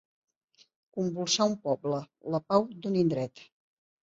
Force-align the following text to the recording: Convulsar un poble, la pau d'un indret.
Convulsar 0.99 1.47
un 1.51 1.53
poble, 1.67 1.99
la 2.37 2.41
pau 2.49 2.67
d'un 2.79 2.99
indret. 3.03 3.45